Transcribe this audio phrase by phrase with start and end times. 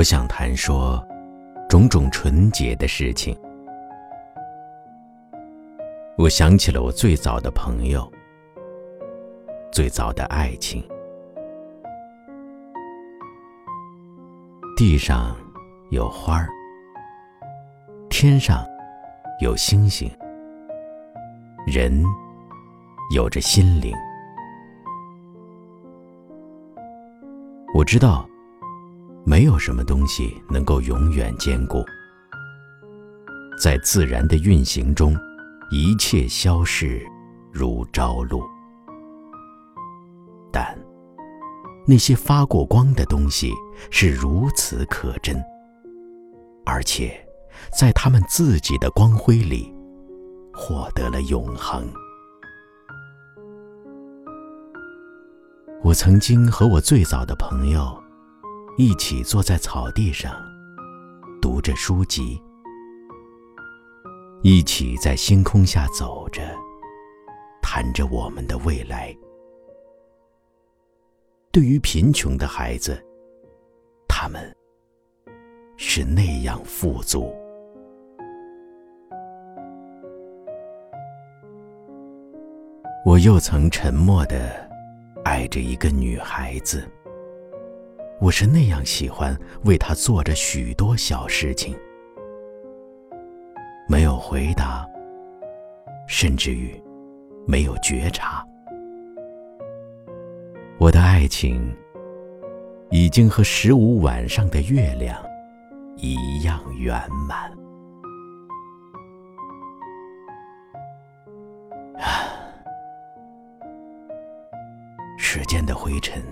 [0.00, 1.06] 我想谈说
[1.68, 3.38] 种种纯洁的事情。
[6.16, 8.10] 我想起了我最早的朋友，
[9.70, 10.82] 最早的爱情。
[14.74, 15.36] 地上
[15.90, 16.48] 有花儿，
[18.08, 18.64] 天上
[19.38, 20.10] 有星星，
[21.66, 22.02] 人
[23.14, 23.94] 有着心灵。
[27.74, 28.26] 我知道，
[29.24, 31.84] 没有什么东西能够永远坚固。
[33.58, 35.16] 在自然的运行中，
[35.70, 37.06] 一切消逝
[37.52, 38.42] 如朝露。
[40.50, 40.76] 但
[41.86, 43.52] 那些发过光的东西
[43.90, 45.40] 是如此可真，
[46.64, 47.12] 而且
[47.78, 49.72] 在他们自己的光辉里
[50.52, 51.86] 获得了永恒。
[55.82, 57.99] 我曾经和我最早的朋友
[58.76, 60.34] 一起坐在草地上，
[61.42, 62.40] 读着书籍，
[64.42, 66.40] 一起在星空下走着，
[67.60, 69.14] 谈着我们的未来。
[71.52, 72.98] 对于贫穷的孩子，
[74.08, 74.54] 他们
[75.76, 77.34] 是那样富足。
[83.04, 84.70] 我又曾沉默的。
[85.22, 86.90] 爱着一个女孩子，
[88.20, 91.74] 我是那样喜欢为他做着许多小事情，
[93.88, 94.86] 没有回答，
[96.06, 96.78] 甚至于
[97.46, 98.46] 没有觉察。
[100.78, 101.74] 我的爱情
[102.90, 105.18] 已经和十五晚上的月亮
[105.96, 107.50] 一样圆满。
[115.16, 116.22] 时间的灰尘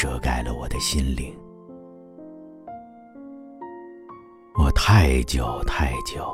[0.00, 1.36] 遮盖了我的心灵，
[4.56, 6.24] 我太久太久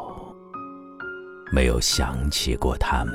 [1.50, 3.14] 没有想起过他们。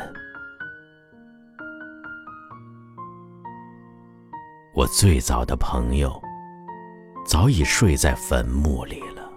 [4.74, 6.20] 我最早的朋友
[7.28, 9.32] 早已睡在坟墓里了，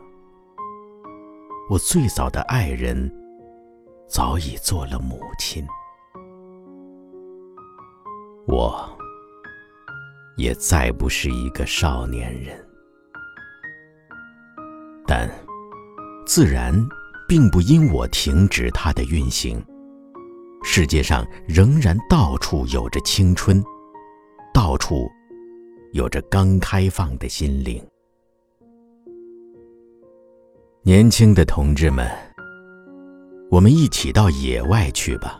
[1.68, 3.12] 我最早的爱人
[4.08, 5.62] 早已做了母亲。
[8.48, 8.88] 我
[10.36, 12.56] 也再不是一个少年人，
[15.06, 15.30] 但
[16.26, 16.74] 自然
[17.28, 19.62] 并不因我停止它的运行。
[20.64, 23.62] 世界上仍然到处有着青春，
[24.54, 25.10] 到处
[25.92, 27.84] 有着刚开放的心灵。
[30.82, 32.08] 年轻的同志们，
[33.50, 35.38] 我们一起到野外去吧。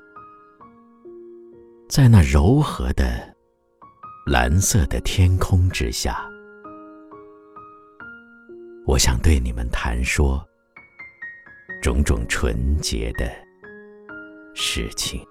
[1.88, 3.31] 在那柔和的
[4.24, 6.24] 蓝色的天空之下，
[8.86, 10.46] 我想对你们谈说
[11.82, 13.28] 种种纯洁的
[14.54, 15.26] 事情。